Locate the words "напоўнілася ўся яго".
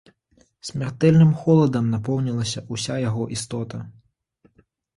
1.93-3.29